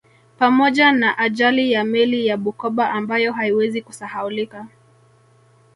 [0.39, 4.67] Pamoja na ajali ya meli ya Bukoba ambayo haiwezi kusahaulika